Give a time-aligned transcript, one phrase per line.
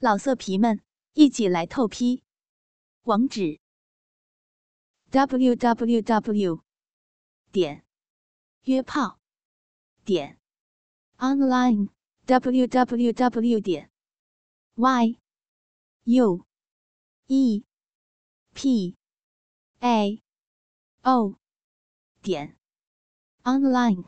[0.00, 0.80] 老色皮们，
[1.14, 2.22] 一起来透批！
[3.02, 3.58] 网址
[5.10, 6.62] ：w w w
[7.50, 7.84] 点
[8.62, 9.18] 约炮
[10.04, 10.38] 点
[11.16, 11.88] online
[12.26, 13.90] w w w 点
[14.76, 15.18] y
[16.04, 16.46] u
[17.26, 17.64] e
[18.54, 18.96] p
[19.80, 20.22] a
[21.02, 21.40] o
[22.22, 22.56] 点
[23.42, 24.04] online。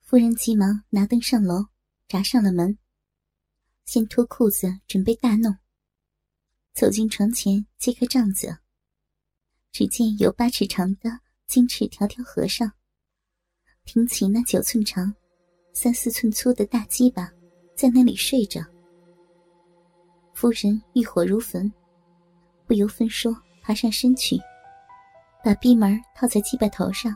[0.00, 1.68] 夫人急忙拿灯上楼，
[2.08, 2.78] 闸上了门。
[3.86, 5.56] 先脱裤子，准备大弄。
[6.74, 8.58] 走进床前，揭开帐子，
[9.70, 11.08] 只见有八尺长的
[11.46, 12.70] 金翅条条和尚，
[13.84, 15.14] 挺起那九寸长、
[15.72, 17.30] 三四寸粗的大鸡巴，
[17.76, 18.60] 在那里睡着。
[20.34, 21.72] 夫人欲火如焚，
[22.66, 24.36] 不由分说，爬上身去，
[25.44, 27.14] 把闭门套在鸡巴头上，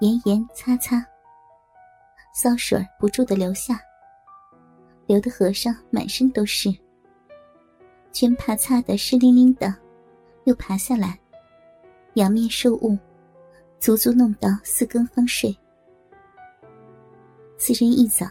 [0.00, 1.02] 严严擦擦，
[2.34, 3.80] 骚水不住的流下。
[5.08, 6.68] 流的和尚满身都是，
[8.12, 9.74] 全爬擦的湿淋淋的，
[10.44, 11.18] 又爬下来，
[12.16, 12.96] 仰面受雾，
[13.80, 15.56] 足足弄到四更方睡。
[17.56, 18.26] 次日一早，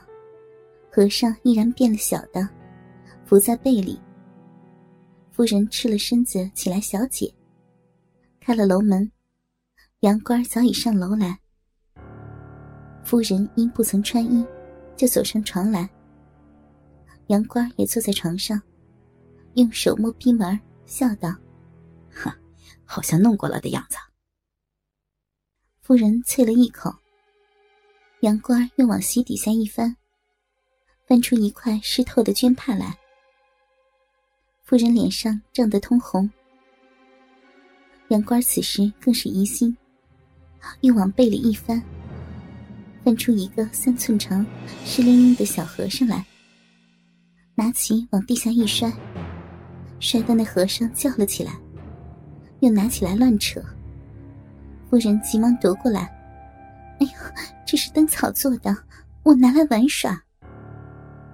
[0.91, 2.47] 和尚依然变了小的，
[3.25, 3.99] 伏在被里。
[5.31, 7.33] 夫人赤了身子起来，小姐
[8.39, 9.11] 开了楼门，
[10.01, 11.39] 杨官早已上楼来。
[13.03, 14.45] 夫人因不曾穿衣，
[14.95, 15.89] 就走上床来。
[17.27, 18.61] 杨官也坐在床上，
[19.55, 21.35] 用手摸逼门，笑道
[22.09, 22.37] ：“哈，
[22.85, 23.97] 好像弄过了的样子。”
[25.81, 26.93] 夫人啐了一口。
[28.21, 29.95] 杨官又往席底下一翻，
[31.05, 32.97] 翻出一块湿透的绢帕来。
[34.63, 36.29] 夫人脸上涨得通红。
[38.07, 39.77] 杨官此时更是疑心，
[40.79, 41.83] 又往被里一翻，
[43.03, 44.45] 翻出一个三寸长、
[44.85, 46.25] 湿淋淋的小和尚来。
[47.59, 48.93] 拿起往地下一摔，
[49.99, 51.53] 摔得那和尚叫了起来，
[52.59, 53.59] 又拿起来乱扯。
[54.87, 56.01] 夫人急忙夺过来
[57.01, 57.11] ：“哎呦，
[57.65, 58.77] 这是灯草做的，
[59.23, 60.21] 我拿来玩耍。”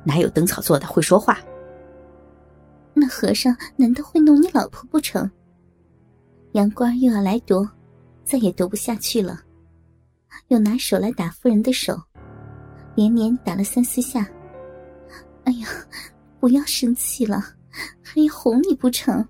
[0.06, 1.38] 哪有灯草做的会说话？
[2.94, 5.30] 那和尚难道会弄你老婆不成？
[6.54, 7.70] 杨官又要来夺，
[8.24, 9.42] 再也夺不下去了，
[10.48, 12.02] 又拿手来打夫人的手，
[12.96, 14.26] 连连打了三四下。
[15.46, 15.68] 哎呀！
[16.40, 17.42] 不要生气了，
[18.02, 19.26] 还要哄你不成？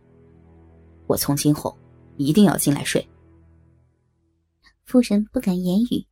[1.06, 1.78] 我从今后
[2.18, 3.07] 一定要进来睡。
[4.84, 6.03] 夫人不敢言语。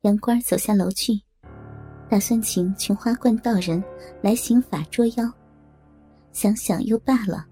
[0.00, 1.20] 杨官走下楼去，
[2.08, 3.84] 打算请琼花观道人
[4.22, 5.32] 来行法捉妖。
[6.32, 7.46] 想想又罢了。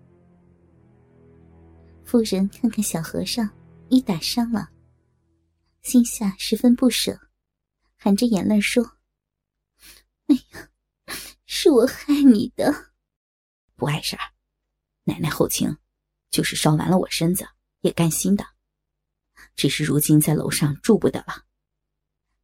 [2.03, 3.47] 夫人看看小和尚
[3.91, 4.71] 已打伤了，
[5.83, 7.19] 心下十分不舍，
[7.99, 8.83] 含着眼泪说
[10.29, 10.67] ：“哎呀！”
[11.53, 12.93] 是我害你的，
[13.75, 14.23] 不碍事儿。
[15.03, 15.79] 奶奶后情，
[16.31, 17.45] 就是烧完了我身子
[17.81, 18.47] 也甘心的。
[19.57, 21.45] 只是如今在楼上住不得了。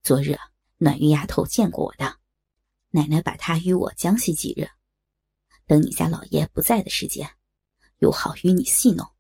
[0.03, 0.37] 昨日
[0.79, 2.19] 暖玉丫头见过我的，
[2.91, 4.69] 奶奶把她与我将息几日，
[5.67, 7.37] 等你家老爷不在的时间，
[7.99, 9.15] 又好与你戏弄。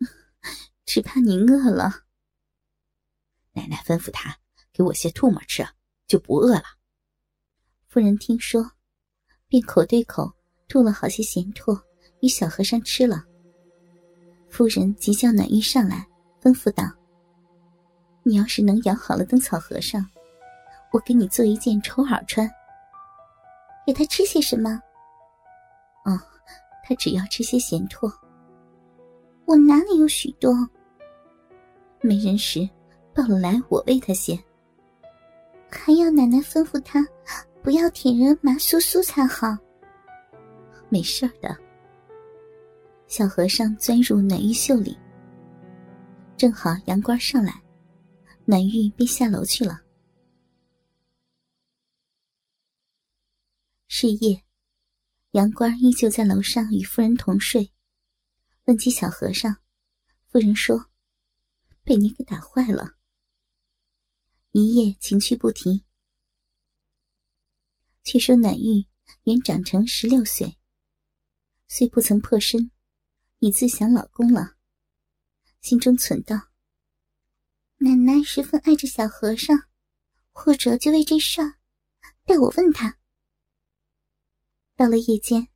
[0.86, 2.06] 只怕你饿了。
[3.52, 4.40] 奶奶吩咐他
[4.72, 5.68] 给我些唾沫吃，
[6.06, 6.77] 就不饿了。
[7.98, 8.64] 夫人听说，
[9.48, 10.32] 便口对口
[10.68, 11.76] 吐了好些咸唾
[12.20, 13.24] 与小和尚吃了。
[14.48, 16.06] 夫人急叫暖玉上来，
[16.40, 16.84] 吩咐道
[18.22, 20.06] ：“你要是能养好了灯草和尚，
[20.92, 22.48] 我给你做一件绸袄穿。
[23.84, 24.80] 给他吃些什么？
[26.04, 26.16] 哦，
[26.84, 28.08] 他只要吃些咸唾。
[29.44, 30.54] 我哪里有许多？
[32.00, 32.60] 没人时，
[33.12, 34.38] 抱了来我喂他些。
[35.68, 37.04] 还要奶奶吩咐他。”
[37.68, 39.54] 不要舔人麻酥酥才好。
[40.88, 41.54] 没事的。
[43.06, 44.96] 小和尚钻入暖玉袖里，
[46.34, 47.62] 正好阳光上来，
[48.46, 49.82] 暖玉便下楼去了。
[53.86, 54.42] 是夜，
[55.32, 57.70] 阳光依旧在楼上与夫人同睡。
[58.64, 59.54] 问起小和尚，
[60.28, 60.86] 夫人说
[61.84, 62.94] ：“被你给打坏了。”
[64.52, 65.84] 一夜情趣不停。
[68.10, 68.86] 却说暖玉
[69.24, 70.56] 原长成十六岁，
[71.66, 72.70] 虽不曾破身，
[73.40, 74.56] 已自想老公了。
[75.60, 76.48] 心中忖道
[77.76, 79.54] ：“奶奶十分爱着小和尚，
[80.32, 81.58] 或者就为这事儿，
[82.24, 82.96] 待我问他。”
[84.74, 85.46] 到了夜间，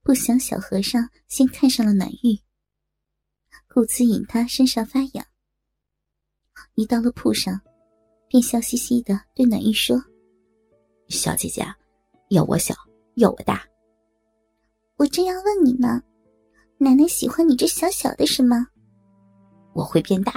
[0.00, 2.40] 不想小和尚先看上了暖玉，
[3.68, 5.26] 故此引他身上发痒。
[6.76, 7.60] 一到了铺上，
[8.26, 10.02] 便笑嘻嘻的对暖玉说。
[11.08, 11.64] 小姐姐，
[12.30, 12.74] 要我小，
[13.14, 13.62] 要我大，
[14.96, 16.02] 我正要问你呢，
[16.78, 18.66] 奶奶喜欢你这小小的是吗？
[19.74, 20.32] 我会变大。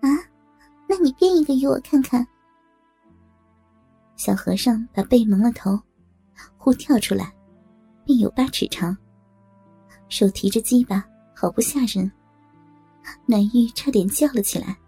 [0.00, 0.08] 啊，
[0.88, 2.26] 那你变一个与我看看。
[4.16, 5.78] 小和尚把背蒙了头，
[6.56, 7.34] 忽跳出来，
[8.04, 8.96] 便有八尺长，
[10.08, 11.04] 手提着鸡巴，
[11.34, 12.10] 好不吓人。
[13.26, 14.78] 暖玉差点叫了起来。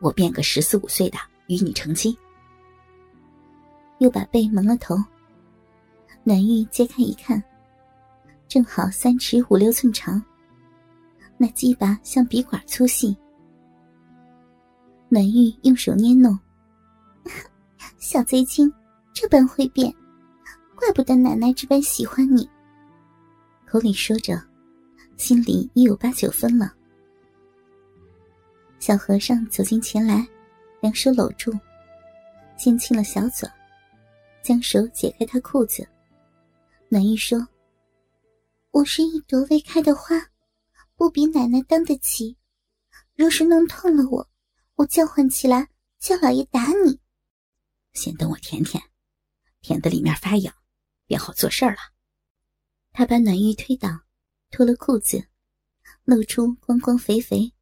[0.00, 1.18] 我变个十四五岁的
[1.48, 2.16] 与你成亲。
[4.00, 4.96] 又把背蒙了头。
[6.24, 7.42] 暖玉揭开一看，
[8.48, 10.22] 正好三尺五六寸长，
[11.36, 13.16] 那鸡巴像笔管粗细。
[15.08, 16.38] 暖玉用手捏弄，
[17.98, 18.72] 小贼精，
[19.12, 19.94] 这般会变，
[20.74, 22.48] 怪不得奶奶这般喜欢你。
[23.66, 24.40] 口里说着，
[25.16, 26.72] 心里已有八九分了。
[28.78, 30.26] 小和尚走近前来，
[30.80, 31.52] 两手搂住，
[32.56, 33.48] 先亲了小嘴，
[34.42, 35.88] 将手解开他裤子。
[36.88, 37.46] 暖玉说
[38.72, 40.14] ：“我是一朵未开的花，
[40.96, 42.36] 不比奶奶当得起。
[43.14, 44.28] 若是弄痛了我，
[44.74, 47.00] 我叫唤起来，叫老爷打你。
[47.92, 48.82] 先等我舔舔，
[49.60, 50.54] 舔的里面发痒，
[51.06, 51.76] 便好做事了。”
[52.92, 53.88] 他把暖玉推倒，
[54.50, 55.28] 脱了裤子，
[56.04, 57.52] 露出光光肥肥。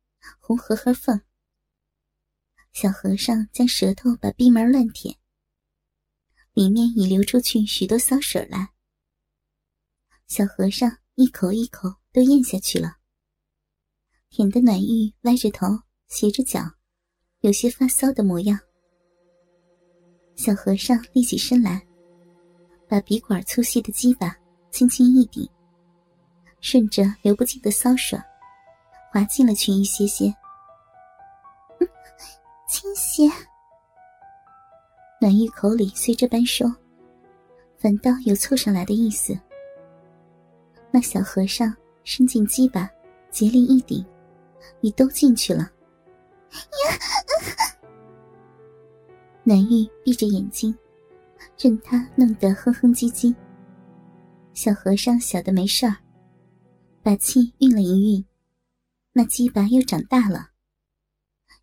[0.40, 1.20] 红盒盒缝，
[2.72, 5.17] 小和尚将舌头把闭门乱舔，
[6.58, 8.68] 里面已流出去许多骚水来。
[10.26, 12.96] 小和尚一口一口都咽下去了，
[14.28, 15.68] 舔的暖玉歪着头，
[16.08, 16.60] 斜着脚，
[17.42, 18.58] 有些发骚的模样。
[20.34, 21.86] 小和尚立起身来，
[22.88, 24.36] 把鼻管粗细的鸡巴
[24.72, 25.48] 轻轻一顶，
[26.60, 28.20] 顺着流不尽的骚水。
[29.12, 30.34] 滑进了去一 些些，
[32.68, 33.30] 清些。
[35.20, 36.72] 暖玉口里虽这般说，
[37.76, 39.36] 反倒有凑上来的意思。
[40.92, 41.74] 那小和尚
[42.04, 42.88] 伸进鸡巴，
[43.28, 44.04] 竭力一顶，
[44.80, 45.62] 已都进去了。
[46.52, 46.98] 呀
[49.42, 50.72] 暖玉闭着眼睛，
[51.58, 53.34] 任他弄得哼哼唧唧。
[54.54, 55.96] 小和尚晓得没事儿，
[57.02, 58.24] 把气运了一运。
[59.12, 60.50] 那鸡巴又长大了，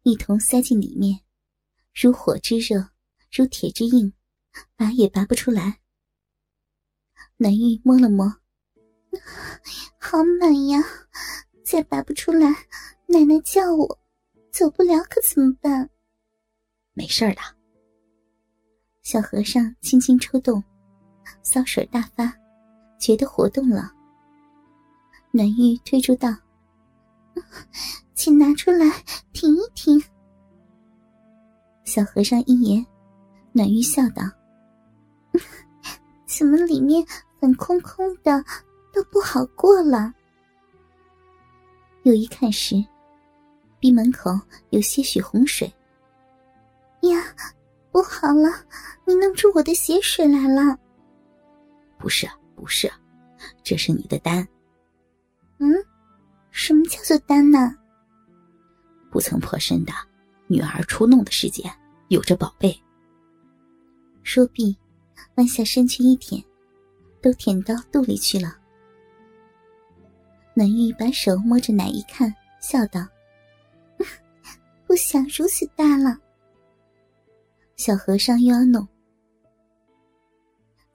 [0.03, 1.21] 一同塞进里面，
[1.93, 2.89] 如火之热，
[3.37, 4.13] 如铁之硬，
[4.77, 5.81] 拔也拔不出来。
[7.35, 8.33] 南玉摸了摸，
[9.99, 10.81] 好满呀！
[11.65, 12.47] 再拔不出来，
[13.07, 13.99] 奶奶叫我
[14.53, 15.89] 走不了，可怎么办？
[16.93, 17.41] 没事的。
[19.01, 20.63] 小和尚轻轻抽动，
[21.43, 22.33] 骚水大发，
[22.97, 23.91] 觉得活动了。
[25.31, 26.33] 南玉推出道。
[28.15, 28.89] 请拿出来
[29.33, 30.01] 停一停。
[31.83, 32.85] 小和尚一言，
[33.55, 34.21] 暖玉笑道
[36.27, 37.01] ：“怎么里面
[37.39, 38.43] 粉空空的，
[38.93, 40.13] 都不好过了？”
[42.03, 42.75] 又一看时，
[43.79, 44.29] 闭门口
[44.71, 45.73] 有些许洪水。
[47.03, 47.33] 呀，
[47.93, 48.49] 不好了！
[49.05, 50.77] 你弄出我的血水来了。
[51.97, 52.91] 不是，不是，
[53.63, 54.45] 这是你的丹。
[55.59, 55.73] 嗯。
[56.51, 57.73] 什么叫做丹呢？
[59.09, 59.93] 不曾破身的
[60.47, 61.63] 女儿出弄的世界，
[62.09, 62.77] 有着宝贝。
[64.25, 64.75] 说毕，
[65.35, 66.43] 弯下身去一舔，
[67.21, 68.57] 都舔到肚里去了。
[70.55, 73.07] 暖玉把手摸着奶一看，笑道
[74.87, 76.19] ：“不想如此大了。”
[77.77, 78.85] 小和尚又要弄，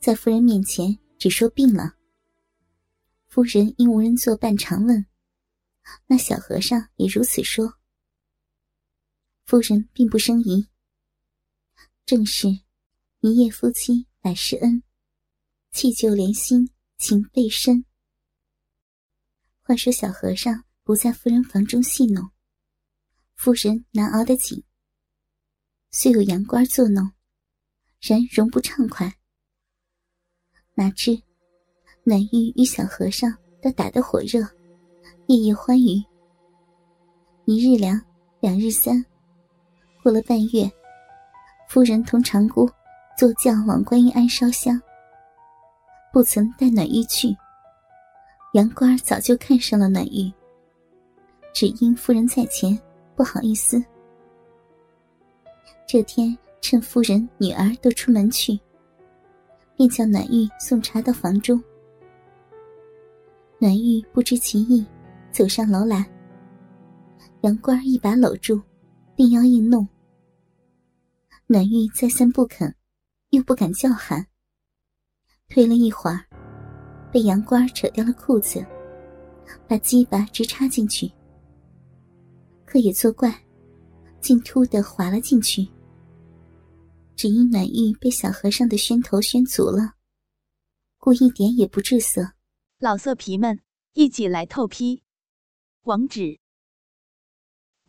[0.01, 1.95] 在夫人面前只说病了。
[3.29, 5.07] 夫人因无人作伴，常问。
[6.09, 7.75] 那小和尚也如此说。
[9.47, 10.67] 夫人并不生疑。
[12.05, 12.49] 正是
[13.23, 14.83] 一夜夫妻百事恩，
[15.73, 17.85] 弃旧连心情倍深。
[19.61, 22.31] 话说小和尚不在夫人房中戏弄，
[23.35, 24.65] 夫人难熬得紧。
[25.91, 27.13] 虽有洋官作弄，
[28.01, 29.13] 然容不畅快。
[30.73, 31.23] 哪知
[32.05, 34.41] 暖玉与小和尚都打得火热。
[35.27, 36.03] 夜夜欢愉，
[37.45, 38.01] 一日两，
[38.41, 39.05] 两日三，
[40.03, 40.73] 过了半月，
[41.69, 42.67] 夫人同长姑
[43.21, 44.81] 坐轿往观音庵烧香，
[46.11, 47.37] 不曾带暖玉去。
[48.55, 50.33] 杨官早就看上了暖玉，
[51.53, 52.81] 只因夫人在前，
[53.15, 53.85] 不好意思。
[55.87, 58.59] 这天趁夫人、女儿都出门去，
[59.77, 61.63] 便叫暖玉送茶到房中。
[63.59, 64.83] 暖玉不知其意。
[65.31, 66.11] 走上楼来，
[67.43, 68.63] 杨官一把搂住，
[69.15, 69.87] 定要硬弄。
[71.47, 72.75] 暖玉再三不肯，
[73.31, 74.27] 又不敢叫喊。
[75.49, 76.25] 推了一会儿，
[77.13, 78.65] 被杨官扯掉了裤子，
[79.69, 81.11] 把鸡巴直插进去。
[82.65, 83.45] 可也作怪，
[84.21, 85.69] 竟突的滑了进去。
[87.17, 89.95] 只因暖玉被小和尚的宣头宣足了，
[90.99, 92.33] 故一点也不滞涩。
[92.79, 93.61] 老色皮们，
[93.93, 95.03] 一起来透批！
[95.83, 96.39] 网址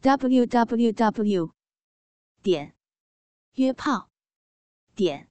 [0.02, 1.52] ：w w w
[2.42, 2.76] 点
[3.54, 4.10] 约炮
[4.96, 5.31] 点